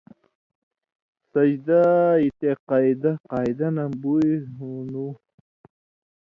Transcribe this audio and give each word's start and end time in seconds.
سجدہ 1.31 1.79
یی 2.21 2.29
تے 2.39 2.51
قَیدہ 2.69 3.11
(قاعِدہ) 3.29 3.67
نہ 3.75 3.85
بُی 4.01 4.15
ہون٘دُوں، 4.55 5.11